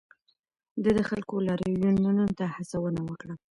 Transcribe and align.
ده 0.83 0.89
د 0.97 0.99
خلکو 1.09 1.35
لاریونونو 1.47 2.25
ته 2.37 2.45
هڅونه 2.55 3.01
وکړه. 3.09 3.33